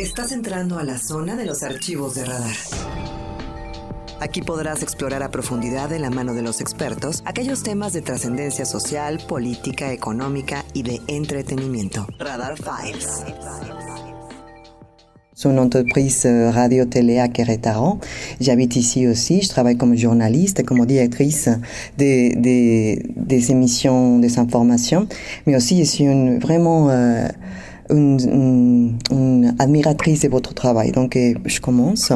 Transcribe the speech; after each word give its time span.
Estás 0.00 0.32
entrando 0.32 0.78
a 0.78 0.82
la 0.82 0.96
zona 0.96 1.36
de 1.36 1.44
los 1.44 1.62
archivos 1.62 2.14
de 2.14 2.24
radar. 2.24 2.56
Aquí 4.18 4.40
podrás 4.40 4.82
explorar 4.82 5.22
a 5.22 5.30
profundidad 5.30 5.90
de 5.90 5.98
la 5.98 6.08
mano 6.08 6.32
de 6.32 6.40
los 6.40 6.62
expertos 6.62 7.22
aquellos 7.26 7.62
temas 7.62 7.92
de 7.92 8.00
trascendencia 8.00 8.64
social, 8.64 9.20
política, 9.28 9.92
económica 9.92 10.64
y 10.72 10.84
de 10.84 11.02
entretenimiento. 11.06 12.06
Radar 12.18 12.56
Files. 12.56 13.24
Son 15.34 15.58
entreprise 15.58 16.24
euh, 16.24 16.50
radio-télé 16.50 17.18
à 17.18 17.28
Querétaro. 17.28 17.98
J'habite 18.40 18.76
ici 18.76 19.06
aussi. 19.06 19.42
Je 19.42 19.50
travaille 19.50 19.76
comme 19.76 19.96
journaliste 19.96 20.64
comme 20.64 20.84
directrice 20.86 21.50
des, 21.98 22.34
des, 22.36 23.02
des 23.16 23.50
émissions 23.50 24.18
des 24.18 24.38
informations. 24.38 25.06
Mais 25.46 25.56
aussi, 25.56 25.78
je 25.78 25.84
suis 25.84 26.04
une, 26.04 26.38
vraiment 26.38 26.88
euh, 26.88 27.28
une, 27.90 28.98
une, 29.10 29.54
admiratriz 29.58 30.22
de 30.22 30.28
vuestro 30.28 30.54
trabajo. 30.54 30.90
Donc, 30.92 31.16
eh, 31.16 31.34
je 31.44 31.60
commence. 31.60 32.12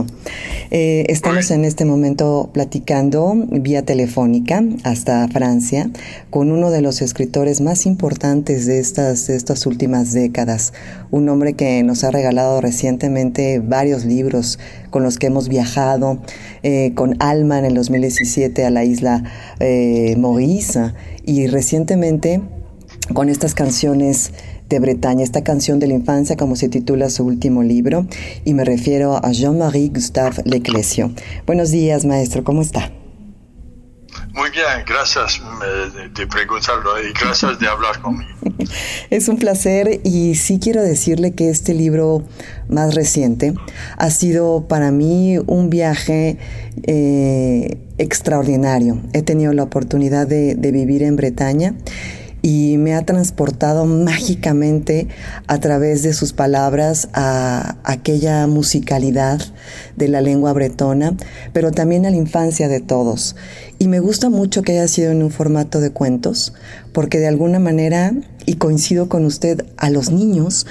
Eh, 0.71 1.05
estamos 1.09 1.51
en 1.51 1.65
este 1.65 1.85
momento 1.85 2.51
platicando 2.53 3.35
vía 3.51 3.85
telefónica 3.85 4.63
hasta 4.83 5.29
Francia 5.29 5.91
con 6.31 6.51
uno 6.51 6.71
de 6.71 6.81
los 6.81 7.03
escritores 7.03 7.61
más 7.61 7.87
importantes 7.87 8.67
de 8.67 8.79
estas, 8.79 9.27
de 9.27 9.37
estas 9.37 9.67
últimas 9.67 10.13
décadas. 10.13 10.73
Un 11.11 11.29
hombre 11.29 11.55
que 11.55 11.83
nos 11.83 12.05
ha 12.05 12.11
regalado 12.11 12.61
recientemente 12.61 13.61
varios 13.61 14.05
libros 14.05 14.59
con 14.91 15.03
los 15.03 15.19
que 15.19 15.27
hemos 15.27 15.49
viajado, 15.49 16.19
eh, 16.63 16.93
con 16.95 17.17
Alma 17.21 17.59
en 17.59 17.65
el 17.65 17.75
2017 17.75 18.65
a 18.65 18.71
la 18.71 18.85
isla 18.85 19.25
eh, 19.61 20.15
Maurice 20.17 20.93
y 21.25 21.47
recientemente 21.47 22.41
con 23.13 23.29
estas 23.29 23.55
canciones 23.55 24.33
de 24.69 24.79
Bretaña, 24.79 25.25
esta 25.25 25.45
canción 25.45 25.79
de 25.79 25.87
la 25.87 25.95
infancia 25.95 26.37
como 26.37 26.57
se 26.57 26.69
titula 26.69 27.11
su 27.11 27.25
último 27.25 27.63
libro 27.63 28.07
y 28.45 28.55
me 28.55 28.65
refiero 28.65 29.17
a 29.25 29.33
Jean-Marie 29.33 29.91
Gustave 29.91 30.43
Leclesio. 30.45 31.13
Buenos 31.47 31.71
días, 31.71 32.05
maestro, 32.05 32.45
¿cómo 32.45 32.63
está? 32.63 32.91
Muy 34.33 34.51
bien, 34.51 34.85
gracias 34.87 35.41
de 36.17 36.27
preguntarlo 36.27 37.01
y 37.01 37.13
gracias 37.13 37.59
de 37.61 37.69
hablar 37.69 38.01
conmigo. 38.01 38.31
Es 39.11 39.29
un 39.29 39.37
placer 39.37 40.01
y 40.03 40.35
sí 40.35 40.59
quiero 40.59 40.83
decirle 40.83 41.35
que 41.35 41.51
este 41.51 41.73
libro 41.73 42.25
más 42.69 42.95
reciente 42.95 43.55
ha 43.97 44.11
sido 44.11 44.67
para 44.67 44.91
mí 44.91 45.39
un 45.47 45.71
viaje 45.71 46.39
eh, 46.83 47.79
extraordinario. 47.99 49.01
He 49.13 49.23
tenido 49.23 49.53
la 49.53 49.63
oportunidad 49.63 50.27
de, 50.27 50.57
de 50.57 50.73
vivir 50.73 51.05
en 51.05 51.15
Bretaña 51.15 51.75
y 52.45 52.77
me 52.77 52.95
ha 52.95 53.07
transportado 53.07 53.87
mágicamente 53.87 55.09
a 55.47 55.61
través 55.61 56.03
de 56.03 56.13
sus 56.13 56.35
palabras 56.35 57.09
a 57.15 57.79
aquella 57.85 58.47
musicalidad 58.47 59.41
de 59.97 60.09
la 60.09 60.21
lengua 60.21 60.53
bretona, 60.53 61.17
pero 61.55 61.73
también 61.73 62.05
a 62.05 62.11
la 62.11 62.19
infancia 62.19 62.69
de 62.69 62.81
todos. 62.81 63.35
Y 63.79 63.89
me 63.89 63.99
gusta 63.99 64.29
mucho 64.29 64.61
que 64.61 64.73
haya 64.73 64.89
sido 64.89 65.11
en 65.11 65.23
un 65.23 65.31
formato 65.31 65.81
de 65.81 65.89
cuentos, 65.89 66.53
porque 66.93 67.19
de 67.19 67.29
alguna 67.29 67.61
manera, 67.61 68.13
y 68.45 68.57
coincido 68.57 69.09
con 69.09 69.25
usted, 69.25 69.65
a 69.79 69.89
los 69.89 70.11
niños 70.11 70.67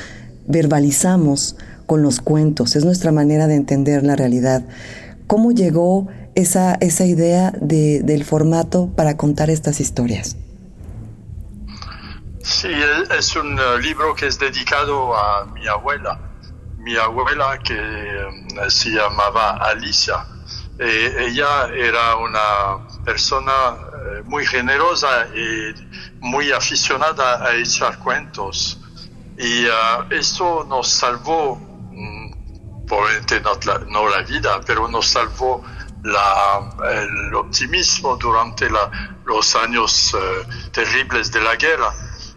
verbalizamos 0.48 1.56
con 1.88 2.04
los 2.04 2.22
cuentos, 2.22 2.76
es 2.76 2.86
nuestra 2.86 3.12
manera 3.12 3.48
de 3.48 3.56
entender 3.56 4.04
la 4.04 4.16
realidad. 4.16 4.62
¿Cómo 5.26 5.52
llegó 5.52 6.06
esa, 6.36 6.76
esa 6.82 7.08
idea 7.08 7.52
de, 7.60 8.04
del 8.04 8.26
formato 8.26 8.92
para 8.96 9.18
contar 9.18 9.50
estas 9.50 9.80
historias? 9.80 10.36
Sí, 12.44 12.68
es 13.10 13.38
un 13.38 13.58
eh, 13.58 13.80
libro 13.80 14.14
que 14.14 14.28
es 14.28 14.38
dedicado 14.38 15.16
a 15.16 15.46
mi 15.46 15.66
abuela, 15.66 16.20
mi 16.78 16.94
abuela 16.98 17.58
que 17.60 17.74
eh, 17.74 18.70
se 18.70 18.90
llamaba 18.90 19.52
Alicia. 19.52 20.26
Eh, 20.78 21.16
ella 21.20 21.70
era 21.74 22.18
una 22.18 22.86
persona 23.06 23.78
muy 24.26 24.46
generosa 24.46 25.28
y 25.34 25.74
muy 26.20 26.52
aficionada 26.52 27.48
a 27.48 27.56
echar 27.56 27.98
cuentos. 28.00 28.78
Y 29.38 29.66
esto 30.10 30.66
nos 30.68 30.90
salvó, 30.90 31.56
mm, 31.56 32.86
probablemente 32.86 33.40
no 33.40 33.52
la, 33.66 33.80
no 33.88 34.10
la, 34.10 34.22
vida, 34.24 34.60
pero 34.66 34.90
nos 34.90 35.08
salvó 35.08 35.64
la, 36.04 36.70
el 36.92 37.34
optimismo 37.36 38.18
durante 38.18 38.70
la, 38.70 38.92
los 39.26 39.56
años 39.56 40.14
terribles 40.74 41.32
de 41.32 41.40
la 41.40 41.56
guerra 41.56 41.94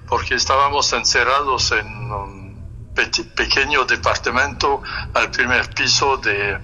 porque 0.08 0.34
estábamos 0.34 0.92
encerrados 0.92 1.72
en 1.72 1.86
un 2.12 2.46
pequeño 3.34 3.84
departamento 3.84 4.82
al 5.14 5.30
primer 5.30 5.68
piso 5.74 6.16
de, 6.18 6.58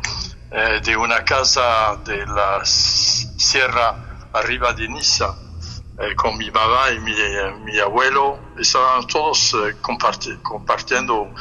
eh, 0.51 0.81
de 0.83 0.97
una 0.97 1.25
casa 1.25 1.97
de 2.05 2.27
la 2.27 2.65
sierra 2.65 4.29
arriba 4.33 4.73
de 4.73 4.89
Niza. 4.89 5.35
Eh, 5.99 6.17
con 6.17 6.39
mi 6.39 6.51
mamá 6.51 6.91
y 6.91 7.01
mi, 7.01 7.15
mi 7.65 7.79
abuelo, 7.79 8.39
estábamos 8.59 9.07
todos 9.09 9.55
eh, 9.55 9.77
compartiendo 9.83 11.35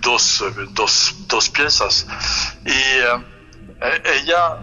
dos, 0.00 0.44
dos, 0.70 1.14
dos, 1.28 1.50
piezas. 1.50 2.06
Y 2.64 2.72
ella 4.08 4.58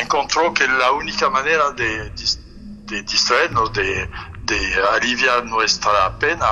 encontró 0.00 0.52
que 0.52 0.66
la 0.66 0.90
única 0.92 1.30
manera 1.30 1.70
de, 1.70 2.10
de 2.10 3.02
distraernos, 3.02 3.72
de, 3.72 4.10
de 4.42 4.74
aliviar 4.94 5.44
nuestra 5.44 6.18
pena 6.18 6.48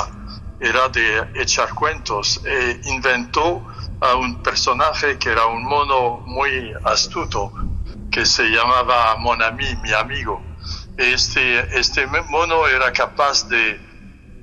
era 0.60 0.88
de 0.90 1.30
echar 1.34 1.72
cuentos 1.74 2.40
e 2.44 2.80
inventó 2.84 3.66
a 4.00 4.14
un 4.14 4.42
personaje 4.42 5.18
que 5.18 5.30
era 5.30 5.46
un 5.46 5.64
mono 5.64 6.18
muy 6.26 6.72
astuto 6.84 7.52
que 8.10 8.26
se 8.26 8.44
llamaba 8.44 9.16
Monami, 9.16 9.76
mi 9.76 9.92
amigo. 9.92 10.42
Este, 10.96 11.78
este 11.78 12.06
mono 12.06 12.66
era 12.66 12.92
capaz 12.92 13.48
de 13.48 13.80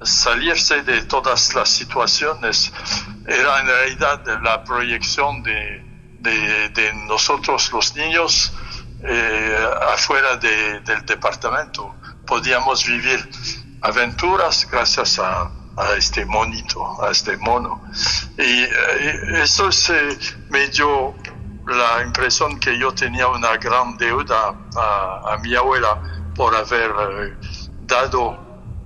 salirse 0.02 0.84
de 0.84 1.04
todas 1.04 1.54
las 1.54 1.70
situaciones. 1.70 2.72
Era 3.28 3.60
en 3.60 3.68
realidad 3.68 4.42
la 4.42 4.64
proyección 4.64 5.44
de, 5.44 5.84
de, 6.20 6.94
nosotros 7.08 7.72
los 7.72 7.96
niños 7.96 8.54
eh, 9.04 9.68
afuera 9.94 10.38
del 10.38 11.06
departamento 11.06 11.97
podíamos 12.28 12.86
vivir 12.86 13.28
aventuras 13.82 14.68
gracias 14.70 15.20
a, 15.20 15.52
este 15.96 16.26
monito, 16.26 17.04
a 17.04 17.12
este 17.12 17.38
mono. 17.38 17.82
Y, 18.38 18.42
eh, 18.42 19.44
eso 19.44 19.72
se 19.72 19.96
me 20.50 20.68
dio 20.70 21.14
la 21.68 22.04
impresión 22.04 22.60
que 22.60 22.78
yo 22.80 22.92
tenía 22.94 23.28
una 23.28 23.58
gran 23.58 23.96
deuda 23.98 24.56
a, 24.76 25.38
mi 25.44 25.56
abuela 25.56 26.02
por 26.36 26.56
haber 26.56 26.90
eh, 26.90 27.34
dado 27.86 28.34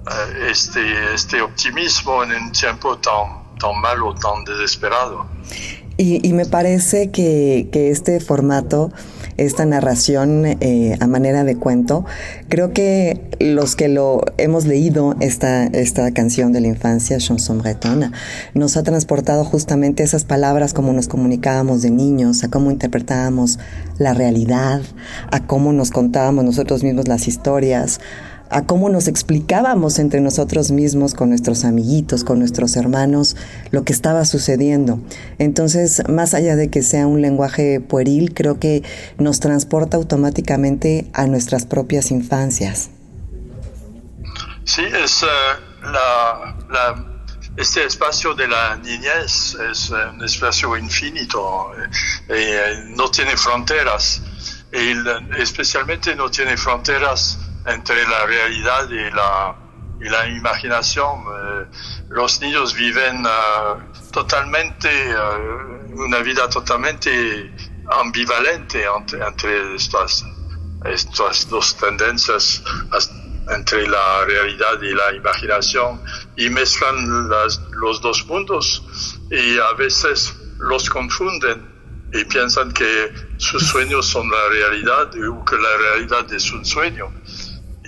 eh, 0.05 0.47
este, 0.49 1.13
este 1.13 1.41
optimismo 1.41 2.23
en 2.23 2.31
un 2.31 2.51
tiempo 2.51 2.97
tan, 2.97 3.57
tan 3.57 3.79
malo, 3.79 4.13
tan 4.15 4.43
desesperado. 4.43 5.25
Y, 5.97 6.33
me 6.33 6.45
parece 6.45 7.11
que, 7.11 7.69
que 7.71 7.91
este 7.91 8.19
formato 8.19 8.91
esta 9.45 9.65
narración 9.65 10.45
eh, 10.45 10.97
a 10.99 11.07
manera 11.07 11.43
de 11.43 11.55
cuento. 11.55 12.05
Creo 12.49 12.73
que 12.73 13.21
los 13.39 13.75
que 13.75 13.87
lo 13.87 14.21
hemos 14.37 14.65
leído 14.65 15.15
esta, 15.19 15.65
esta 15.65 16.11
canción 16.11 16.53
de 16.53 16.61
la 16.61 16.67
infancia, 16.67 17.17
Chanson 17.17 17.59
Bretona, 17.59 18.11
nos 18.53 18.77
ha 18.77 18.83
transportado 18.83 19.43
justamente 19.43 20.03
esas 20.03 20.25
palabras 20.25 20.73
como 20.73 20.93
nos 20.93 21.07
comunicábamos 21.07 21.81
de 21.81 21.89
niños, 21.89 22.43
a 22.43 22.49
cómo 22.49 22.71
interpretábamos 22.71 23.59
la 23.97 24.13
realidad, 24.13 24.81
a 25.31 25.45
cómo 25.45 25.73
nos 25.73 25.91
contábamos 25.91 26.43
nosotros 26.43 26.83
mismos 26.83 27.07
las 27.07 27.27
historias, 27.27 27.99
a 28.51 28.65
cómo 28.65 28.89
nos 28.89 29.07
explicábamos 29.07 29.97
entre 29.97 30.19
nosotros 30.19 30.71
mismos, 30.71 31.13
con 31.13 31.29
nuestros 31.29 31.63
amiguitos, 31.63 32.23
con 32.23 32.39
nuestros 32.39 32.75
hermanos, 32.75 33.37
lo 33.71 33.83
que 33.83 33.93
estaba 33.93 34.25
sucediendo. 34.25 34.99
Entonces, 35.39 36.03
más 36.09 36.33
allá 36.33 36.55
de 36.57 36.69
que 36.69 36.81
sea 36.81 37.07
un 37.07 37.21
lenguaje 37.21 37.79
pueril, 37.79 38.33
creo 38.33 38.59
que 38.59 38.83
nos 39.17 39.39
transporta 39.39 39.95
automáticamente 39.97 41.09
a 41.13 41.27
nuestras 41.27 41.65
propias 41.65 42.11
infancias. 42.11 42.89
Sí, 44.65 44.83
es 45.01 45.23
uh, 45.23 45.27
la, 45.91 47.05
este 47.55 47.85
espacio 47.85 48.33
de 48.33 48.47
la 48.47 48.75
niñez 48.77 49.57
es 49.71 49.89
un 49.89 50.23
espacio 50.23 50.75
infinito, 50.77 51.71
eh, 51.77 51.89
eh, 52.29 52.83
no 52.95 53.09
tiene 53.09 53.35
fronteras, 53.37 54.21
y 54.73 54.93
especialmente 55.41 56.15
no 56.15 56.29
tiene 56.29 56.55
fronteras 56.57 57.37
entre 57.65 58.07
la 58.07 58.25
realidad 58.25 58.89
y 58.89 59.11
la, 59.11 59.55
y 59.99 60.09
la 60.09 60.27
imaginación. 60.27 61.21
Eh, 61.21 61.65
los 62.09 62.41
niños 62.41 62.73
viven 62.73 63.25
uh, 63.25 64.11
totalmente, 64.11 64.89
uh, 65.15 66.01
una 66.01 66.19
vida 66.19 66.49
totalmente 66.49 67.53
ambivalente 67.89 68.83
entre, 68.85 69.25
entre 69.25 69.75
estas, 69.75 70.25
estas 70.85 71.49
dos 71.49 71.75
tendencias 71.77 72.63
entre 73.49 73.87
la 73.87 74.25
realidad 74.25 74.81
y 74.81 74.93
la 74.93 75.13
imaginación 75.15 76.01
y 76.37 76.49
mezclan 76.49 77.29
las, 77.29 77.59
los 77.71 78.01
dos 78.01 78.25
mundos 78.27 78.83
y 79.29 79.57
a 79.57 79.73
veces 79.73 80.33
los 80.59 80.89
confunden 80.89 81.69
y 82.13 82.25
piensan 82.25 82.71
que 82.71 83.11
sus 83.37 83.67
sueños 83.67 84.05
son 84.05 84.29
la 84.29 84.49
realidad 84.49 85.11
o 85.29 85.45
que 85.45 85.55
la 85.55 85.77
realidad 85.77 86.31
es 86.33 86.51
un 86.51 86.65
sueño. 86.65 87.11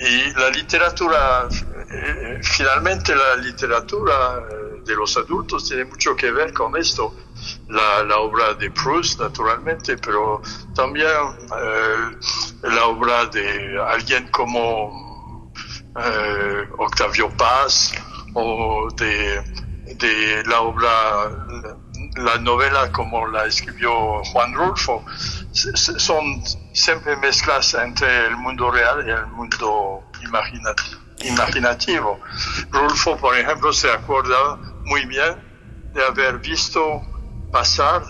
Y 0.06 0.34
la 0.34 0.50
literatura, 0.50 1.48
eh, 1.90 2.40
finalmente 2.44 3.16
la 3.16 3.38
literatura 3.38 4.38
eh, 4.38 4.82
de 4.86 4.96
los 4.96 5.16
adultos 5.16 5.70
tiene 5.70 5.86
mucho 5.86 6.14
que 6.14 6.30
ver 6.30 6.52
con 6.52 6.76
esto. 6.76 7.16
La, 7.70 8.18
obra 8.20 8.54
de 8.54 8.70
Proust, 8.72 9.20
naturalmente, 9.20 9.98
pero 9.98 10.42
también 10.76 11.08
eh, 11.08 12.18
la 12.64 12.86
obra 12.86 13.26
de 13.28 13.82
alguien 13.82 14.28
como 14.30 15.52
Octavio 16.78 17.30
Paz 17.38 17.94
o 18.34 18.90
de, 18.96 19.42
de 19.96 20.44
la 20.46 20.62
obra 20.62 21.46
la 22.16 22.38
novela 22.38 22.92
como 22.92 23.28
la 23.28 23.46
escribió 23.46 24.24
Juan 24.26 24.54
Rulfo 24.54 25.04
son 25.52 26.44
siempre 26.74 27.16
mezclas 27.18 27.74
entre 27.76 28.28
el 28.28 28.38
mundo 28.38 28.72
real 28.72 29.06
y 29.08 29.12
el 29.12 29.28
mundo 29.28 30.04
imaginativo. 31.22 32.20
Rulfo, 32.72 33.18
por 33.18 33.38
ejemplo, 33.38 33.72
se 33.72 33.90
acuerda 33.92 34.58
muy 34.86 35.06
bien 35.06 35.36
de 35.94 36.04
haber 36.06 36.40
visto 36.40 37.02
pasar, 37.52 38.02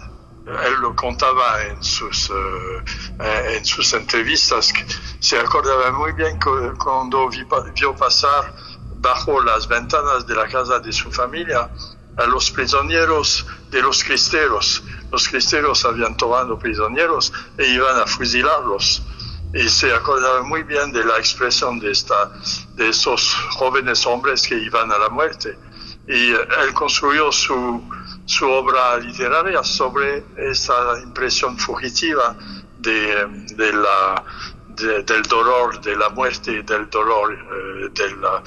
él 0.47 0.73
lo 0.81 0.95
contaba 0.95 1.63
en 1.63 1.83
sus, 1.83 2.29
eh, 2.29 3.55
en 3.57 3.65
sus 3.65 3.93
entrevistas, 3.93 4.73
se 5.19 5.39
acordaba 5.39 5.91
muy 5.91 6.13
bien 6.13 6.39
cuando 6.77 7.29
vio 7.29 7.95
pasar 7.95 8.53
bajo 8.97 9.41
las 9.41 9.67
ventanas 9.67 10.25
de 10.25 10.35
la 10.35 10.47
casa 10.47 10.79
de 10.79 10.91
su 10.91 11.11
familia 11.11 11.69
a 12.17 12.25
los 12.25 12.51
prisioneros 12.51 13.45
de 13.69 13.81
los 13.81 14.03
cristeros. 14.03 14.83
Los 15.13 15.29
cristeros 15.29 15.85
habían 15.85 16.17
tomado 16.17 16.57
prisioneros 16.57 17.31
e 17.59 17.67
iban 17.67 17.99
a 17.99 18.07
fusilarlos. 18.07 19.03
Y 19.53 19.69
se 19.69 19.93
acordaba 19.93 20.41
muy 20.41 20.63
bien 20.63 20.91
de 20.91 21.05
la 21.05 21.19
expresión 21.19 21.79
de, 21.79 21.91
esta, 21.91 22.31
de 22.73 22.89
esos 22.89 23.31
jóvenes 23.51 24.07
hombres 24.07 24.41
que 24.47 24.55
iban 24.55 24.91
a 24.91 24.97
la 24.97 25.09
muerte. 25.09 25.55
Y 26.07 26.31
él 26.31 26.73
construyó 26.73 27.31
su, 27.31 27.87
su 28.25 28.49
obra 28.49 28.97
literaria 28.97 29.63
sobre 29.63 30.25
esa 30.35 30.99
impresión 31.03 31.59
fugitiva 31.59 32.35
de, 32.79 33.27
de 33.55 33.71
la, 33.71 34.23
del 35.05 35.21
dolor, 35.29 35.79
de 35.79 35.95
la 35.95 36.09
muerte, 36.09 36.63
del 36.63 36.89
dolor, 36.89 37.33
eh, 37.33 38.15
la, 38.19 38.41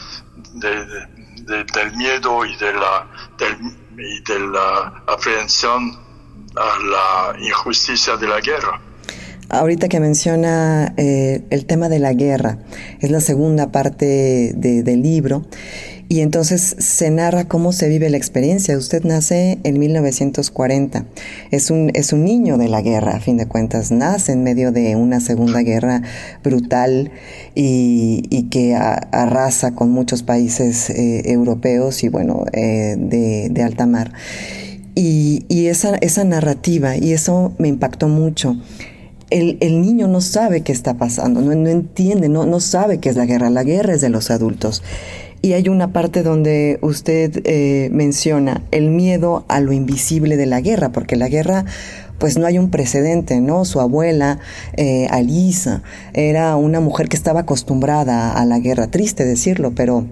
de, 0.55 1.63
del 1.63 1.97
miedo 1.97 2.45
y 2.45 2.57
de 2.57 2.73
la, 2.73 3.07
y 3.97 4.21
de 4.23 4.41
la 4.41 5.05
aprehensión 5.07 6.06
la 6.56 7.37
injusticia 7.41 8.17
de 8.17 8.26
la 8.26 8.41
guerra. 8.41 8.81
Ahorita 9.49 9.88
que 9.88 10.00
menciona 10.00 10.93
eh, 10.97 11.44
el 11.50 11.67
tema 11.67 11.88
de 11.88 12.00
la 12.00 12.12
guerra, 12.14 12.58
es 13.00 13.11
la 13.11 13.20
segunda 13.20 13.70
parte 13.70 14.53
del 14.56 15.03
libro 15.03 15.44
y 16.08 16.20
entonces 16.20 16.76
se 16.79 17.11
narra 17.11 17.47
cómo 17.47 17.73
se 17.73 17.88
vive 17.88 18.08
la 18.11 18.17
experiencia. 18.17 18.79
Usted 18.79 19.03
nace 19.03 19.58
en 19.64 19.79
1940. 19.79 21.05
Es 21.50 21.70
un, 21.70 21.91
es 21.94 22.12
un 22.12 22.25
niño 22.25 22.58
de 22.58 22.69
la 22.69 22.81
guerra, 22.81 23.17
a 23.17 23.20
fin 23.20 23.37
de 23.37 23.47
cuentas. 23.47 23.91
Nace 23.91 24.32
en 24.32 24.44
medio 24.44 24.70
de 24.70 24.94
una 24.94 25.19
segunda 25.20 25.62
guerra 25.62 26.03
brutal 26.44 27.11
y, 27.55 28.49
que 28.50 28.76
arrasa 28.76 29.75
con 29.75 29.91
muchos 29.91 30.23
países 30.23 30.91
eh, 30.91 31.32
europeos 31.32 32.05
y, 32.05 32.08
bueno, 32.08 32.44
eh, 32.53 32.94
de, 32.97 33.62
alta 33.64 33.87
mar. 33.87 34.12
Y, 34.98 35.66
esa, 35.66 35.96
esa 35.96 36.25
narrativa, 36.25 36.96
y 36.96 37.12
eso 37.12 37.52
me 37.58 37.69
impactó 37.69 38.08
mucho. 38.08 38.56
El, 39.28 39.58
niño 39.60 40.08
no 40.08 40.22
sabe 40.22 40.62
qué 40.62 40.72
está 40.72 40.94
pasando, 40.94 41.43
no, 41.43 41.54
no 41.54 41.69
entiende, 41.69 42.31
no, 42.31 42.46
no 42.46 42.60
sabe 42.60 42.98
qué 42.98 43.10
es 43.10 43.16
la 43.16 43.26
guerra. 43.26 43.50
La 43.50 43.62
guerra 43.62 43.93
es 43.93 44.00
de 44.00 44.08
los 44.08 44.31
adultos. 44.31 44.82
Y 45.43 45.52
hay 45.52 45.69
una 45.69 45.93
parte 45.93 46.22
donde 46.22 46.78
usted 46.81 47.43
eh, 47.44 47.90
menciona 47.93 48.62
el 48.70 48.88
miedo 48.88 49.44
a 49.48 49.60
lo 49.60 49.72
invisible 49.72 50.38
de 50.38 50.46
la 50.46 50.62
guerra, 50.62 50.93
porque 50.93 51.16
la 51.16 51.28
guerra 51.28 51.66
pues 52.19 52.38
no 52.38 52.46
hay 52.46 52.58
un 52.58 52.70
precedente, 52.70 53.40
¿no? 53.40 53.66
Su 53.66 53.81
abuela, 53.81 54.38
eh, 54.78 55.06
Alisa, 55.10 55.82
era 56.14 56.56
una 56.56 56.81
mujer 56.81 57.10
que 57.10 57.16
estaba 57.16 57.40
acostumbrada 57.40 58.32
a 58.32 58.44
la 58.46 58.58
guerra, 58.58 58.87
triste 58.87 59.26
decirlo, 59.26 59.72
pero 59.75 60.06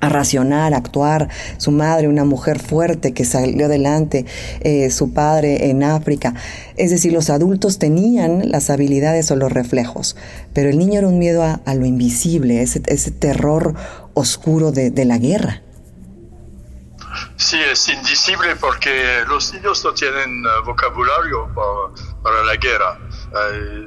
a 0.00 0.08
racionar, 0.08 0.74
a 0.74 0.78
actuar, 0.78 1.28
su 1.58 1.70
madre, 1.70 2.08
una 2.08 2.24
mujer 2.24 2.58
fuerte 2.58 3.14
que 3.14 3.24
salió 3.24 3.66
adelante, 3.66 4.26
eh, 4.60 4.90
su 4.90 5.12
padre 5.12 5.70
en 5.70 5.82
África. 5.82 6.34
Es 6.76 6.90
decir, 6.90 7.12
los 7.12 7.30
adultos 7.30 7.78
tenían 7.78 8.50
las 8.50 8.70
habilidades 8.70 9.30
o 9.30 9.36
los 9.36 9.52
reflejos, 9.52 10.16
pero 10.52 10.68
el 10.68 10.78
niño 10.78 10.98
era 10.98 11.08
un 11.08 11.18
miedo 11.18 11.42
a, 11.42 11.74
lo 11.74 11.86
invisible, 11.86 12.62
ese, 12.62 12.80
terror 13.10 13.74
oscuro 14.14 14.72
de, 14.72 15.04
la 15.04 15.18
guerra. 15.18 15.62
Sí, 17.36 17.58
es 17.70 17.88
indisible 17.88 18.56
porque 18.56 19.24
los 19.28 19.52
niños 19.54 19.82
no 19.84 19.94
tienen 19.94 20.44
eh, 20.44 20.48
vocabulario 20.64 21.48
para, 22.22 22.44
la 22.44 22.56
guerra. 22.56 22.98
Eh, 23.34 23.86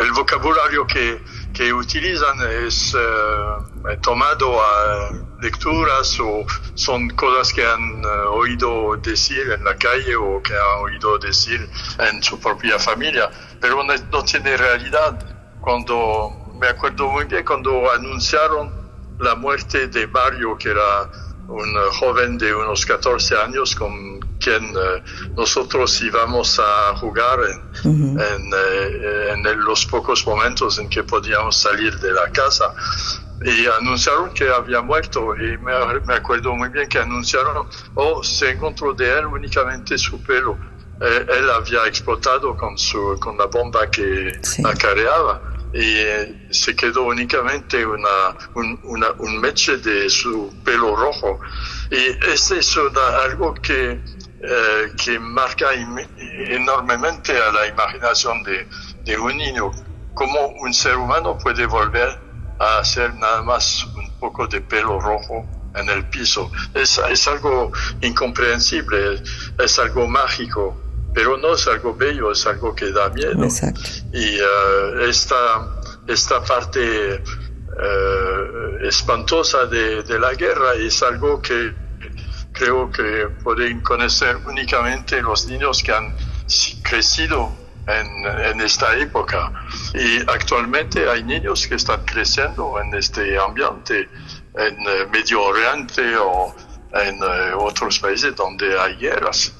el 0.00 0.12
vocabulario 0.12 0.86
que, 0.86 1.22
que 1.52 1.72
utilizan 1.72 2.38
es 2.64 2.94
eh, 2.94 3.96
tomado 4.00 4.60
a 4.62 5.10
lecturas 5.42 6.18
o 6.20 6.46
son 6.74 7.10
cosas 7.10 7.52
que 7.52 7.66
han 7.66 8.02
eh, 8.02 8.08
oído 8.30 8.96
decir 8.96 9.50
en 9.50 9.64
la 9.64 9.76
calle 9.76 10.14
o 10.16 10.40
que 10.40 10.54
han 10.54 10.82
oído 10.82 11.18
decir 11.18 11.68
en 11.98 12.22
su 12.22 12.38
propia 12.38 12.78
familia, 12.78 13.28
pero 13.60 13.82
no, 13.82 14.24
tiene 14.24 14.56
realidad. 14.56 15.18
Cuando 15.60 16.30
me 16.60 16.68
acuerdo 16.68 17.08
muy 17.08 17.24
bien 17.24 17.44
cuando 17.44 17.90
anunciaron 17.90 18.72
la 19.18 19.34
muerte 19.34 19.88
de 19.88 20.06
Mario, 20.06 20.56
que 20.56 20.70
era 20.70 21.10
un 21.48 21.74
joven 21.98 22.38
de 22.38 22.54
unos 22.54 22.86
14 22.86 23.36
años 23.36 23.74
con 23.74 24.20
eh, 24.50 25.02
nosotros 25.36 26.00
íbamos 26.02 26.58
a 26.58 26.96
jugar 26.96 27.38
en, 27.84 28.52
eh, 28.54 29.32
en, 29.32 29.64
los 29.64 29.86
pocos 29.86 30.26
momentos 30.26 30.78
en 30.78 30.88
que 30.88 31.02
podíamos 31.02 31.56
salir 31.56 31.98
de 31.98 32.12
la 32.12 32.30
casa. 32.30 32.74
Y 33.44 33.66
anunciaron 33.66 34.32
que 34.32 34.48
había 34.48 34.80
muerto 34.80 35.34
y 35.36 35.58
me, 35.58 35.72
me 36.06 36.14
acuerdo 36.14 36.54
muy 36.54 36.68
bien 36.68 36.88
que 36.88 36.98
anunciaron, 36.98 37.66
oh, 37.94 38.22
se 38.22 38.50
encontró 38.50 38.94
de 38.94 39.18
él 39.18 39.26
únicamente 39.26 39.98
su 39.98 40.22
pelo. 40.22 40.56
Eh, 41.00 41.26
él 41.38 41.50
había 41.50 41.86
explotado 41.86 42.56
con, 42.56 42.78
su, 42.78 43.16
con 43.20 43.36
la 43.36 43.46
bomba 43.46 43.90
que 43.90 44.32
acarreaba 44.64 45.54
y 45.74 46.54
se 46.54 46.76
quedó 46.76 47.02
únicamente 47.02 47.84
una, 47.84 48.36
un, 48.54 48.78
una, 48.84 49.10
un 49.18 49.40
meche 49.40 49.76
de 49.78 50.08
su 50.08 50.54
pelo 50.64 50.94
rojo. 50.94 51.40
Y 51.90 52.30
es 52.32 52.50
eso 52.52 52.90
algo 53.24 53.54
que 53.54 54.00
eh, 54.46 54.92
que 55.02 55.18
marca 55.18 55.72
enormemente 55.72 57.32
a 57.32 57.50
la 57.50 57.66
imaginación 57.66 58.42
de, 58.42 58.68
de, 59.02 59.18
un 59.18 59.38
niño, 59.38 59.70
cómo 60.12 60.48
un 60.60 60.74
ser 60.74 60.96
humano 60.96 61.38
puede 61.38 61.64
volver 61.64 62.18
a 62.58 62.78
hacer 62.80 63.14
nada 63.14 63.42
más 63.42 63.86
un 63.96 64.10
poco 64.20 64.46
de 64.46 64.60
pelo 64.60 65.00
rojo 65.00 65.46
en 65.74 65.88
el 65.88 66.04
piso. 66.10 66.50
Es, 66.74 67.00
es 67.10 67.26
algo 67.26 67.72
incomprensible, 68.02 69.22
es, 69.58 69.78
algo 69.78 70.06
mágico, 70.06 70.76
pero 71.14 71.38
no 71.38 71.54
es 71.54 71.66
algo 71.66 71.94
bello, 71.94 72.30
es 72.30 72.46
algo 72.46 72.74
que 72.74 72.92
da 72.92 73.08
miedo. 73.08 73.48
Y 74.12 74.40
uh, 74.40 75.00
esta, 75.08 75.80
esta 76.06 76.44
parte 76.44 77.22
uh, 77.22 78.84
espantosa 78.84 79.64
de, 79.64 80.02
de 80.02 80.18
la 80.18 80.34
guerra 80.34 80.74
es 80.74 81.02
algo 81.02 81.40
que 81.40 81.83
creo 82.54 82.90
que 82.90 83.28
pueden 83.42 83.80
conocer 83.80 84.36
únicamente 84.46 85.20
los 85.20 85.46
niños 85.46 85.82
que 85.82 85.92
han 85.92 86.14
crecido 86.82 87.52
en, 87.86 88.60
esta 88.60 88.96
época. 88.96 89.52
Y 89.92 90.20
actualmente 90.30 91.08
hay 91.08 91.22
niños 91.22 91.66
que 91.66 91.74
están 91.74 92.04
creciendo 92.04 92.80
en 92.80 92.94
este 92.94 93.38
ambiente, 93.38 94.08
en 94.54 94.74
eh, 94.88 95.06
Medio 95.12 95.42
Oriente 95.42 96.16
o 96.16 96.54
en 96.92 97.16
eh, 97.16 97.52
otros 97.58 97.98
países 97.98 98.34
donde 98.36 98.78
hay 98.78 98.96
guerras. 98.96 99.52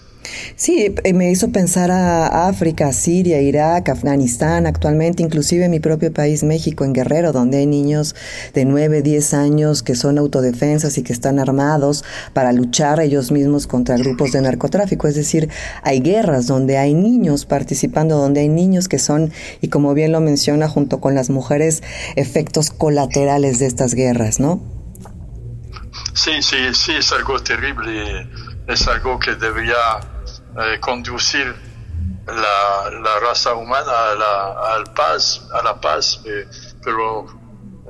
Sí, 0.56 0.94
eh, 1.04 1.12
me 1.12 1.30
hizo 1.30 1.50
pensar 1.50 1.90
a 1.90 2.48
África, 2.48 2.92
Siria, 2.92 3.40
Irak, 3.40 3.88
Afganistán, 3.88 4.66
actualmente 4.66 5.22
inclusive 5.22 5.68
mi 5.68 5.80
propio 5.80 6.12
país, 6.12 6.42
México, 6.42 6.84
en 6.84 6.92
Guerrero, 6.92 7.32
donde 7.32 7.58
hay 7.58 7.66
niños 7.66 8.14
de 8.54 8.64
9, 8.64 9.02
10 9.02 9.34
años 9.34 9.82
que 9.82 9.94
son 9.94 10.18
autodefensas 10.18 10.96
y 10.98 11.02
que 11.02 11.12
están 11.12 11.38
armados 11.38 12.04
para 12.32 12.52
luchar 12.52 13.00
ellos 13.00 13.32
mismos 13.32 13.66
contra 13.66 13.96
grupos 13.96 14.32
de 14.32 14.40
narcotráfico. 14.40 15.08
Es 15.08 15.14
decir, 15.14 15.48
hay 15.82 16.00
guerras 16.00 16.46
donde 16.46 16.78
hay 16.78 16.94
niños 16.94 17.46
participando, 17.46 18.16
donde 18.16 18.40
hay 18.40 18.48
niños 18.48 18.88
que 18.88 18.98
son, 18.98 19.32
y 19.60 19.68
como 19.68 19.94
bien 19.94 20.12
lo 20.12 20.20
menciona 20.20 20.68
junto 20.68 21.00
con 21.00 21.14
las 21.14 21.30
mujeres, 21.30 21.82
efectos 22.16 22.70
colaterales 22.70 23.58
de 23.58 23.66
estas 23.66 23.94
guerras, 23.94 24.40
¿no? 24.40 24.62
Sí, 26.14 26.42
sí, 26.42 26.56
sí, 26.72 26.92
es 26.96 27.12
algo 27.12 27.40
terrible 27.40 28.26
es 28.66 28.88
algo 28.88 29.18
que 29.18 29.34
debería 29.34 29.74
eh, 30.58 30.78
conducir 30.80 31.54
la, 32.26 32.90
la, 32.90 33.20
raza 33.20 33.54
humana 33.54 34.10
a 34.10 34.14
la, 34.14 34.74
al 34.74 34.84
paz, 34.94 35.42
a 35.52 35.62
la 35.62 35.80
paz, 35.80 36.20
eh, 36.24 36.46
pero 36.82 37.26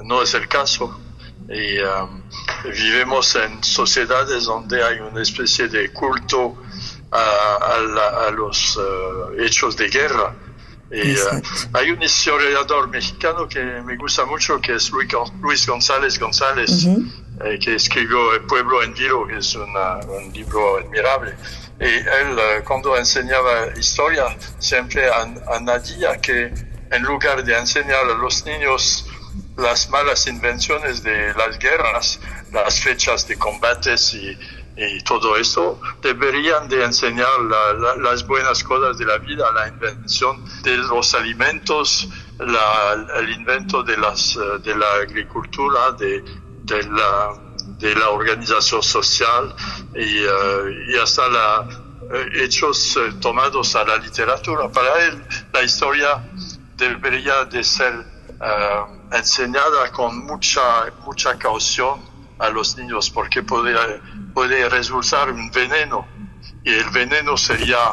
no 0.02 0.22
es 0.22 0.34
el 0.34 0.48
caso. 0.48 1.00
Y 1.48 1.78
um, 1.78 2.22
vivimos 2.64 3.34
en 3.36 3.62
sociedades 3.62 4.44
donde 4.44 4.82
hay 4.82 4.98
una 5.00 5.20
especie 5.20 5.68
de 5.68 5.92
culto 5.92 6.56
a, 7.12 7.18
a, 7.20 8.26
a 8.26 8.30
los 8.30 8.76
uh, 8.76 9.38
hechos 9.38 9.76
de 9.76 9.88
guerra. 9.88 10.34
Y 10.90 11.16
uh, 11.16 11.42
hay 11.74 11.90
un 11.90 12.02
historiador 12.02 12.88
mexicano 12.88 13.46
que 13.46 13.62
me 13.62 13.96
gusta 13.96 14.24
mucho, 14.24 14.60
que 14.60 14.74
es 14.74 14.90
Luis 14.90 15.66
González 15.66 16.18
González, 16.18 16.84
uh 16.84 16.96
-huh. 16.96 17.44
eh, 17.44 17.58
que 17.58 17.74
escribió 17.74 18.34
El 18.34 18.42
pueblo 18.46 18.82
en 18.82 18.94
vilo, 18.94 19.26
que 19.26 19.38
es 19.38 19.54
una, 19.54 19.96
un 20.06 20.32
libro 20.32 20.78
admirable. 20.78 21.34
Y 21.80 21.84
él, 21.84 22.38
uh, 22.38 22.64
cuando 22.64 22.96
enseñaba 22.96 23.68
historia, 23.76 24.24
siempre 24.58 25.10
añadía 25.52 26.20
que 26.20 26.52
en 26.90 27.02
lugar 27.02 27.42
de 27.44 27.56
enseñar 27.56 28.04
a 28.06 28.14
los 28.14 28.44
niños 28.46 29.06
las 29.56 29.88
malas 29.90 30.26
invenciones 30.26 31.02
de 31.02 31.34
las 31.34 31.58
guerras, 31.58 32.20
las 32.52 32.80
fechas 32.80 33.26
de 33.26 33.36
combates 33.36 34.14
y, 34.14 34.38
y 34.76 35.00
todo 35.02 35.36
eso, 35.36 35.80
deberían 36.02 36.68
de 36.68 36.84
enseñar 36.84 37.40
la, 37.48 37.72
la, 37.74 37.96
las 37.96 38.26
buenas 38.26 38.62
cosas 38.64 38.98
de 38.98 39.06
la 39.06 39.18
vida, 39.18 39.50
la 39.52 39.68
invención 39.68 40.44
de 40.62 40.76
los 40.76 41.14
alimentos, 41.14 42.08
la, 42.38 43.06
el 43.18 43.30
invento 43.30 43.82
de, 43.82 43.96
las, 43.96 44.36
de 44.62 44.76
la 44.76 44.92
agricultura, 45.02 45.92
de, 45.92 46.24
de, 46.64 46.82
la, 46.84 47.34
de 47.78 47.94
la 47.94 48.10
organización 48.10 48.82
social 48.82 49.54
y, 49.96 50.24
uh, 50.24 51.02
hasta 51.02 51.28
la, 51.28 51.68
hechos 52.34 52.96
uh, 52.96 53.18
tomados 53.20 53.74
a 53.76 53.84
la 53.84 53.96
literatura. 53.96 54.68
Para 54.68 55.04
él, 55.06 55.24
la 55.52 55.62
historia 55.62 56.22
debería 56.76 57.44
de 57.44 57.62
ser 57.62 58.14
enseñada 59.12 59.90
con 59.92 60.26
mucha, 60.26 60.92
mucha 61.04 61.38
caución 61.38 62.00
a 62.38 62.50
los 62.50 62.76
niños 62.76 63.10
porque 63.10 63.42
puede, 63.42 63.74
puede 64.34 64.68
resultar 64.68 65.30
un 65.30 65.50
veneno 65.50 66.06
y 66.64 66.72
el 66.72 66.90
veneno 66.90 67.36
sería 67.36 67.92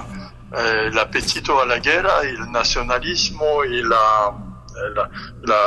eh, 0.58 0.88
el 0.88 0.98
apetito 0.98 1.62
a 1.62 1.66
la 1.66 1.80
guerra 1.80 2.22
el 2.24 2.52
nacionalismo 2.52 3.64
y 3.66 3.84
la, 3.84 4.34
la, 4.96 5.10
la, 5.44 5.58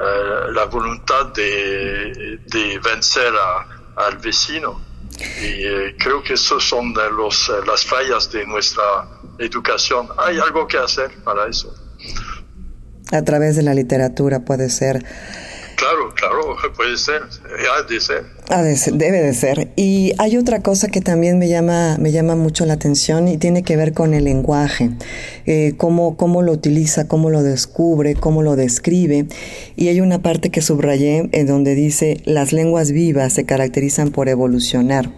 eh, 0.00 0.52
la 0.52 0.64
voluntad 0.66 1.26
de, 1.26 2.40
de 2.46 2.78
vencer 2.78 3.32
a, 3.34 4.06
al 4.06 4.18
vecino. 4.18 4.89
Y 5.18 5.66
eh, 5.66 5.96
creo 5.98 6.22
que 6.22 6.34
esos 6.34 6.62
son 6.64 6.92
de 6.94 7.10
los, 7.10 7.50
las 7.66 7.84
fallas 7.84 8.30
de 8.30 8.46
nuestra 8.46 8.82
educación. 9.38 10.08
Hay 10.18 10.38
algo 10.38 10.66
que 10.66 10.78
hacer 10.78 11.10
para 11.24 11.48
eso. 11.48 11.74
A 13.12 13.22
través 13.22 13.56
de 13.56 13.62
la 13.62 13.74
literatura 13.74 14.44
puede 14.44 14.70
ser 14.70 15.04
puede 16.68 16.96
ser, 16.96 17.22
ha 17.22 17.82
de 17.82 18.00
ser. 18.00 18.24
Ha 18.48 18.62
de 18.62 18.76
ser. 18.76 18.94
Debe 18.94 19.22
de 19.22 19.32
ser. 19.34 19.70
Y 19.76 20.12
hay 20.18 20.36
otra 20.36 20.60
cosa 20.60 20.88
que 20.88 21.00
también 21.00 21.38
me 21.38 21.48
llama, 21.48 21.96
me 21.98 22.12
llama 22.12 22.36
mucho 22.36 22.66
la 22.66 22.74
atención 22.74 23.28
y 23.28 23.38
tiene 23.38 23.62
que 23.62 23.76
ver 23.76 23.92
con 23.92 24.14
el 24.14 24.24
lenguaje, 24.24 24.90
eh, 25.46 25.74
cómo, 25.76 26.16
cómo 26.16 26.42
lo 26.42 26.52
utiliza, 26.52 27.08
cómo 27.08 27.30
lo 27.30 27.42
descubre, 27.42 28.14
cómo 28.14 28.42
lo 28.42 28.56
describe. 28.56 29.26
Y 29.76 29.88
hay 29.88 30.00
una 30.00 30.20
parte 30.20 30.50
que 30.50 30.60
subrayé 30.60 31.28
en 31.32 31.46
donde 31.46 31.74
dice, 31.74 32.20
las 32.24 32.52
lenguas 32.52 32.92
vivas 32.92 33.32
se 33.32 33.44
caracterizan 33.44 34.10
por 34.10 34.28
evolucionar. 34.28 35.10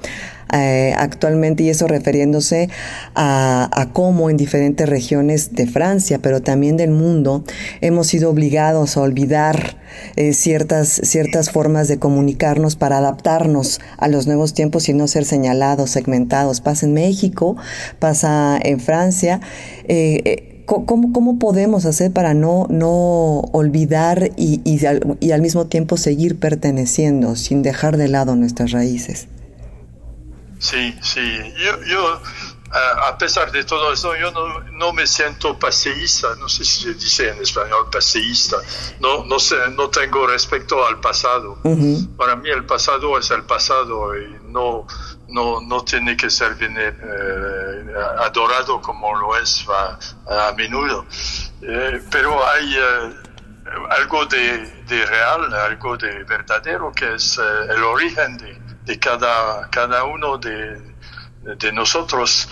Eh, 0.52 0.92
actualmente 0.96 1.62
y 1.62 1.70
eso 1.70 1.86
refiriéndose 1.86 2.68
a, 3.14 3.88
cómo 3.92 4.28
en 4.28 4.36
diferentes 4.36 4.88
regiones 4.88 5.54
de 5.54 5.66
Francia, 5.66 6.18
pero 6.20 6.42
también 6.42 6.76
del 6.76 6.90
mundo, 6.90 7.44
hemos 7.80 8.08
sido 8.08 8.30
obligados 8.30 8.96
a 8.96 9.00
olvidar 9.00 9.78
eh, 10.16 10.32
ciertas, 10.34 10.88
ciertas 10.88 11.50
formas 11.50 11.88
de 11.88 11.98
comunicarnos 11.98 12.76
para 12.76 12.98
adaptarnos 12.98 13.80
a 13.96 14.08
los 14.08 14.26
nuevos 14.26 14.52
tiempos 14.54 14.88
y 14.88 14.92
no 14.92 15.08
ser 15.08 15.24
señalados, 15.24 15.90
segmentados. 15.90 16.60
Pasa 16.60 16.86
en 16.86 16.92
México, 16.94 17.56
pasa 17.98 18.58
en 18.62 18.78
Francia. 18.80 19.40
Eh, 19.88 20.48
¿Cómo, 20.66 21.12
¿Cómo, 21.12 21.38
podemos 21.38 21.86
hacer 21.86 22.12
para 22.12 22.34
no, 22.34 22.66
no 22.70 23.40
olvidar 23.52 24.30
y, 24.36 24.60
y, 24.64 24.84
al, 24.86 25.42
mismo 25.42 25.66
tiempo 25.66 25.96
seguir 25.96 26.38
perteneciendo 26.38 27.36
sin 27.36 27.62
dejar 27.62 27.96
de 27.96 28.08
lado 28.08 28.36
nuestras 28.36 28.70
raíces? 28.70 29.26
Sí, 30.62 30.96
sí. 31.02 31.54
Yo, 31.56 31.82
yo 31.82 32.22
a 32.72 33.18
pesar 33.18 33.50
de 33.52 33.64
todo 33.64 33.92
eso, 33.92 34.16
yo 34.16 34.30
no, 34.30 34.60
no, 34.70 34.92
me 34.92 35.06
siento 35.06 35.58
paseísta, 35.58 36.34
no 36.36 36.48
sé 36.48 36.64
si 36.64 36.82
se 36.84 36.94
dice 36.94 37.28
en 37.28 37.42
español 37.42 37.88
paseísta, 37.90 38.56
no, 39.00 39.24
no, 39.24 39.38
sé, 39.38 39.56
no 39.76 39.90
tengo 39.90 40.26
respecto 40.26 40.86
al 40.86 40.98
pasado. 41.00 41.58
Uh 41.64 41.76
-huh. 41.76 42.16
Para 42.16 42.36
mí 42.36 42.48
el 42.48 42.64
pasado 42.64 43.18
es 43.18 43.30
el 43.30 43.42
pasado 43.42 44.16
y 44.16 44.38
no, 44.44 44.86
no, 45.28 45.60
no 45.60 45.84
tiene 45.84 46.16
que 46.16 46.30
ser 46.30 46.54
bien, 46.54 46.76
eh, 46.78 47.94
adorado 48.20 48.80
como 48.80 49.14
lo 49.16 49.36
es 49.36 49.66
a, 49.68 50.48
a 50.48 50.52
menudo. 50.52 51.04
Eh, 51.60 52.00
pero 52.10 52.42
hay 52.46 52.74
eh, 52.74 53.14
algo 53.90 54.24
de, 54.26 54.82
de, 54.88 55.06
real, 55.06 55.52
algo 55.52 55.96
de 55.98 56.24
verdadero 56.24 56.92
que 56.92 57.14
es 57.14 57.38
el 57.38 57.82
origen 57.82 58.38
de 58.38 58.61
de 58.84 58.98
cada, 58.98 59.68
cada 59.70 60.04
uno 60.04 60.38
de, 60.38 60.94
de, 61.42 61.72
nosotros. 61.72 62.48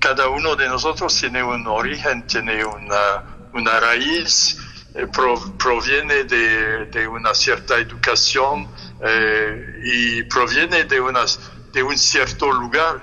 Cada 0.00 0.28
uno 0.28 0.54
de 0.54 0.68
nosotros 0.68 1.14
tiene 1.18 1.42
un 1.42 1.66
origen, 1.66 2.26
tiene 2.26 2.64
una, 2.64 3.24
una 3.52 3.80
raíz, 3.80 4.58
eh, 4.94 5.06
pro, 5.06 5.34
proviene 5.58 6.24
de, 6.24 6.86
de, 6.86 7.08
una 7.08 7.34
cierta 7.34 7.76
educación 7.78 8.68
eh, 9.02 9.80
y 9.84 10.22
proviene 10.24 10.84
de, 10.84 11.00
unas, 11.00 11.40
de 11.72 11.82
un 11.82 11.98
cierto 11.98 12.50
lugar. 12.52 13.00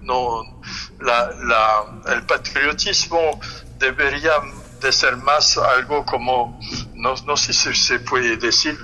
No, 0.00 0.62
la, 1.00 1.30
la, 1.42 2.14
el 2.14 2.22
patriotismo 2.26 3.40
debería 3.76 4.34
de 4.80 4.92
ser 4.92 5.16
más 5.16 5.58
algo 5.58 6.04
como, 6.04 6.60
no, 6.94 7.14
no 7.26 7.36
sé 7.36 7.52
si 7.52 7.74
se 7.74 7.98
puede 8.00 8.36
decir, 8.36 8.78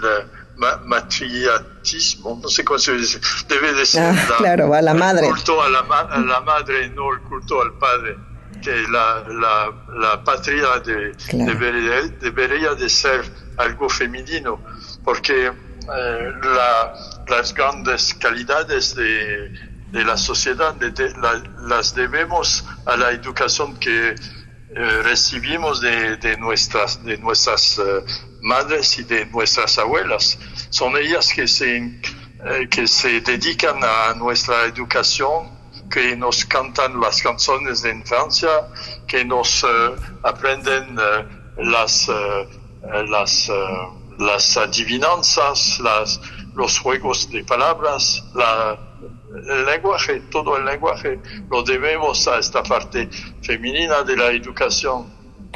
ma 0.62 0.80
matriatismo, 0.84 2.38
no 2.40 2.48
sé 2.48 2.64
cómo 2.64 2.78
se 2.78 2.92
dice, 2.92 3.20
debe 3.48 3.72
de 3.72 3.84
ser 3.84 4.02
ah, 4.02 4.26
la, 4.30 4.36
claro, 4.36 4.74
a 4.74 4.80
la 4.80 4.94
madre. 4.94 5.26
el 5.26 5.32
culto 5.32 5.60
a 5.60 5.68
la, 5.68 5.80
a 5.80 6.20
la, 6.20 6.40
madre, 6.40 6.88
no 6.90 7.12
el 7.12 7.20
culto 7.22 7.60
al 7.60 7.72
padre, 7.78 8.16
que 8.62 8.74
la, 8.88 9.24
la, 9.28 9.54
la 9.98 10.24
patria 10.24 10.78
de, 10.86 11.12
claro. 11.28 11.52
debería, 11.52 12.00
debería, 12.20 12.74
de 12.74 12.88
ser 12.88 13.22
algo 13.56 13.88
femenino, 13.88 14.60
porque 15.04 15.46
eh, 15.48 16.32
la, 16.58 16.94
las 17.26 17.52
grandes 17.52 18.14
calidades 18.14 18.94
de, 18.94 19.52
de 19.90 20.04
la 20.04 20.16
sociedad 20.16 20.74
de, 20.74 20.92
las 21.68 21.94
debemos 21.94 22.64
a 22.86 22.96
la 22.96 23.10
educación 23.10 23.76
que 23.78 24.14
eh, 24.74 25.02
recibimos 25.02 25.82
de, 25.82 26.16
de, 26.16 26.36
nuestras, 26.38 27.04
de 27.04 27.18
nuestras 27.18 27.78
uh, 27.78 28.02
madres 28.40 28.98
y 28.98 29.04
de 29.04 29.26
nuestras 29.26 29.76
abuelas. 29.76 30.38
Son 30.72 30.96
ellas 30.96 31.30
que 31.34 31.46
se, 31.46 31.76
eh, 31.76 32.66
que 32.70 32.88
se 32.88 33.20
dedican 33.20 33.78
a 33.84 34.14
nuestra 34.14 34.64
educación, 34.64 35.50
que 35.90 36.16
nos 36.16 36.46
cantan 36.46 36.98
las 36.98 37.20
canciones 37.20 37.82
de 37.82 37.90
infancia, 37.90 38.48
que 39.06 39.22
nos 39.22 39.62
uh, 39.64 39.68
aprenden 40.22 40.98
uh, 40.98 41.62
las, 41.62 42.08
las, 43.06 43.50
las 44.18 44.56
adivinanzas, 44.56 45.78
las, 45.80 46.18
los 46.54 46.78
juegos 46.78 47.30
de 47.30 47.44
palabras, 47.44 48.24
la, 48.34 48.78
el 49.50 49.66
lenguaje, 49.66 50.22
todo 50.30 50.56
el 50.56 50.64
lenguaje, 50.64 51.20
lo 51.50 51.62
debemos 51.62 52.26
a 52.28 52.38
esta 52.38 52.62
parte 52.62 53.10
femenina 53.42 54.02
de 54.04 54.16
la 54.16 54.30
educación. 54.30 55.06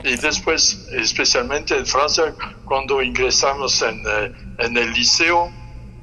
Y 0.04 0.14
después, 0.16 0.88
especialmente 0.92 1.74
en 1.74 1.86
Francia, 1.86 2.34
cuando 2.66 3.02
ingresamos 3.02 3.80
en, 3.80 4.02
eh, 4.06 4.45
en 4.58 4.76
el 4.76 4.92
liceo, 4.92 5.52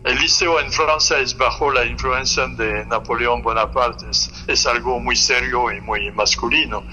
el 0.04 0.20
liceo 0.20 0.60
en 0.60 0.72
Francia 0.72 1.18
es 1.20 1.36
bajo 1.36 1.72
la 1.72 1.86
influencia 1.86 2.48
de 2.48 2.86
Napoleón 2.86 3.42
Bonaparte, 3.42 4.06
es, 4.48 4.66
algo 4.66 5.00
muy 5.00 5.16
serio 5.16 5.72
y 5.72 5.82
muy 5.82 6.12
masculino. 6.12 6.84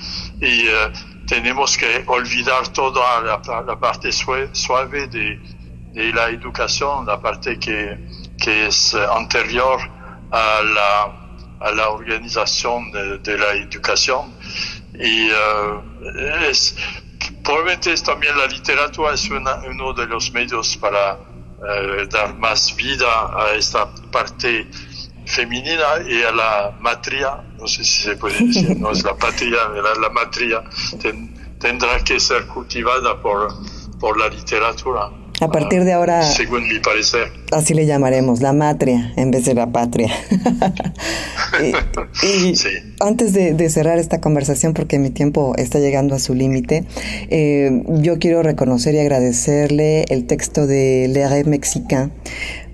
Y 0.40 0.68
uh, 0.68 1.26
tenemos 1.26 1.76
que 1.76 2.04
olvidar 2.06 2.68
toda 2.68 3.20
la, 3.20 3.80
parte 3.80 4.10
suave 4.12 5.08
de, 5.08 6.12
la 6.12 6.28
educación, 6.28 7.06
la 7.06 7.20
parte 7.20 7.58
que, 7.58 7.98
es 8.46 8.94
anterior 8.94 9.80
a 10.30 10.62
la, 10.62 11.66
a 11.66 11.70
la 11.72 11.88
organización 11.90 12.90
de, 12.92 13.38
la 13.38 13.52
educación. 13.54 14.32
Y 14.94 15.30
uh, 15.30 16.48
es, 16.48 16.76
probablemente 17.42 17.94
también 17.96 18.36
la 18.38 18.46
literatura 18.46 19.14
es 19.14 19.28
una, 19.30 19.56
uno 19.68 19.92
de 19.92 20.06
los 20.06 20.32
medios 20.32 20.76
para 20.76 21.29
uh, 21.60 22.06
dar 22.08 22.36
más 22.38 22.74
vida 22.76 23.06
a 23.34 23.54
esta 23.54 23.92
parte 24.10 24.66
femenina 25.26 26.02
y 26.08 26.22
a 26.22 26.32
la 26.32 26.76
matria, 26.80 27.42
no 27.58 27.68
sé 27.68 27.84
si 27.84 28.02
se 28.02 28.16
puede 28.16 28.38
decir, 28.44 28.76
no 28.76 28.90
es 28.90 29.04
la 29.04 29.14
patria, 29.16 29.68
la, 29.68 29.94
la 29.94 30.10
matria 30.10 30.62
tendrá 31.60 32.02
que 32.02 32.18
ser 32.18 32.46
cultivada 32.46 33.20
por, 33.20 33.54
por 33.98 34.18
la 34.18 34.28
literatura. 34.28 35.10
A 35.40 35.48
partir 35.48 35.84
de 35.84 35.92
ahora, 35.92 36.22
según 36.22 36.68
mi 36.68 36.78
parecer, 36.80 37.28
así 37.50 37.74
le 37.74 37.86
llamaremos, 37.86 38.40
la 38.40 38.52
matria 38.52 39.12
en 39.16 39.30
vez 39.30 39.46
de 39.46 39.54
la 39.54 39.72
patria. 39.72 40.10
y, 41.62 42.54
antes 43.00 43.32
de, 43.32 43.70
cerrar 43.70 43.98
esta 43.98 44.20
conversación, 44.20 44.74
porque 44.74 44.98
mi 44.98 45.10
tiempo 45.10 45.54
está 45.56 45.78
llegando 45.78 46.14
a 46.14 46.18
su 46.18 46.34
límite, 46.34 46.84
eh, 47.30 47.82
yo 47.88 48.18
quiero 48.18 48.42
reconocer 48.42 48.94
y 48.94 48.98
agradecerle 48.98 50.04
el 50.08 50.26
texto 50.26 50.66
de 50.66 51.08
Le 51.08 51.44
Mexicain, 51.44 52.12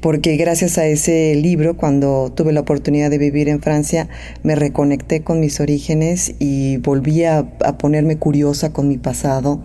porque 0.06 0.36
gracias 0.36 0.78
a 0.78 0.86
ese 0.86 1.34
libro, 1.34 1.76
cuando 1.76 2.30
tuve 2.32 2.52
la 2.52 2.60
oportunidad 2.60 3.10
de 3.10 3.18
vivir 3.18 3.48
en 3.48 3.60
Francia, 3.60 4.08
me 4.44 4.54
reconecté 4.54 5.22
con 5.24 5.40
mis 5.40 5.58
orígenes 5.58 6.36
y 6.38 6.76
volví 6.76 7.24
a, 7.24 7.58
ponerme 7.76 8.16
curiosa 8.16 8.72
con 8.72 8.86
mi 8.86 8.98
pasado 8.98 9.62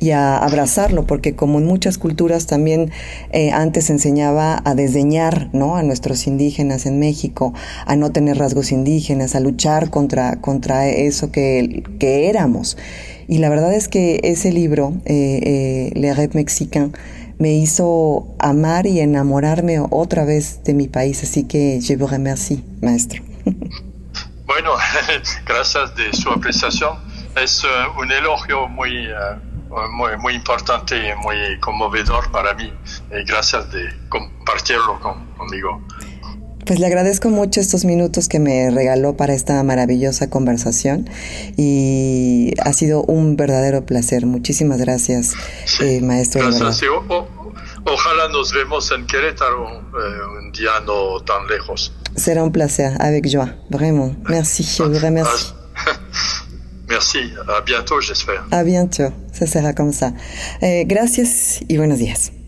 y 0.00 0.10
a 0.10 0.36
abrazarlo, 0.36 1.06
porque 1.06 1.36
como 1.36 1.60
en 1.60 1.66
muchas 1.66 1.96
culturas 1.96 2.48
también 2.48 2.90
eh, 3.30 3.52
antes 3.52 3.88
enseñaba 3.88 4.60
a 4.64 4.74
desdeñar 4.74 5.48
¿no? 5.52 5.76
a 5.76 5.84
nuestros 5.84 6.26
indígenas 6.26 6.86
en 6.86 6.98
México, 6.98 7.54
a 7.86 7.94
no 7.94 8.10
tener 8.10 8.36
rasgos 8.36 8.72
indígenas, 8.72 9.36
a 9.36 9.40
luchar 9.40 9.90
contra, 9.90 10.40
contra 10.40 10.88
eso 10.88 11.30
que, 11.30 11.84
que 12.00 12.28
éramos. 12.28 12.76
Y 13.28 13.38
la 13.38 13.48
verdad 13.48 13.72
es 13.72 13.86
que 13.86 14.18
ese 14.24 14.50
libro, 14.50 14.92
eh, 15.04 15.40
eh, 15.44 15.92
Le 15.94 16.12
Rêve 16.12 16.34
Mexicain, 16.34 16.92
me 17.38 17.52
hizo 17.54 18.34
amar 18.38 18.86
y 18.86 19.00
enamorarme 19.00 19.80
otra 19.90 20.24
vez 20.24 20.62
de 20.64 20.74
mi 20.74 20.88
país. 20.88 21.22
Así 21.22 21.44
que 21.44 21.80
je 21.80 21.96
vous 21.96 22.10
remercie, 22.10 22.62
maestro. 22.80 23.22
Bueno, 24.46 24.72
gracias 25.46 25.96
de 25.96 26.12
su 26.12 26.30
apreciación. 26.30 26.98
Es 27.42 27.64
uh, 27.64 27.98
un 27.98 28.12
elogio 28.12 28.68
muy, 28.68 29.08
uh, 29.08 29.90
muy, 29.90 30.16
muy, 30.18 30.34
importante 30.34 30.96
y 30.96 31.14
muy 31.22 31.58
conmovedor 31.60 32.30
para 32.30 32.54
mí. 32.54 32.72
Y 33.10 33.24
gracias 33.26 33.72
de 33.72 33.88
compartirlo 34.08 35.00
conmigo. 35.36 35.82
Pues 36.66 36.78
le 36.78 36.86
agradezco 36.86 37.28
mucho 37.28 37.60
estos 37.60 37.84
minutos 37.84 38.28
que 38.28 38.38
me 38.38 38.70
regaló 38.70 39.16
para 39.16 39.34
esta 39.34 39.62
maravillosa 39.62 40.30
conversación 40.30 41.10
y 41.58 42.54
ha 42.62 42.72
sido 42.72 43.02
un 43.02 43.36
verdadero 43.36 43.84
placer. 43.84 44.24
Muchísimas 44.24 44.78
gracias, 44.78 45.34
eh, 45.80 46.00
maestro. 46.00 46.42
Gracias. 46.42 46.80
Ojalá 47.86 48.28
nos 48.28 48.52
vemos 48.52 48.90
en 48.90 49.06
Querétaro 49.06 49.66
eh, 49.68 50.38
un 50.38 50.52
día 50.52 50.80
no 50.84 51.20
tan 51.20 51.46
lejos. 51.46 51.92
Será 52.16 52.42
un 52.42 52.52
placer, 52.52 52.92
avec 53.00 53.26
joie, 53.28 53.54
vraiment. 53.70 54.14
Merci, 54.28 54.62
je 54.62 54.82
vous 54.84 54.98
remercie. 54.98 55.52
Merci, 56.88 57.32
à 57.48 57.60
bientôt, 57.60 58.00
j'espère. 58.00 58.44
À 58.50 58.62
bientôt, 58.62 59.10
ça 59.32 59.46
sera 59.46 59.72
comme 59.72 59.92
ça. 59.92 60.12
Eh, 60.60 60.84
gracias 60.84 61.60
y 61.68 61.76
buenos 61.76 61.98
días. 61.98 62.43